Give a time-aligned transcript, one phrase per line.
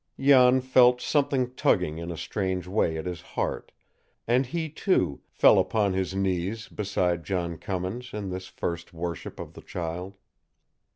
[0.19, 3.71] Jan felt something tugging in a strange way at his heart,
[4.27, 9.53] and he, too, fell upon his knees beside John Cummins in this first worship of
[9.53, 10.15] the child.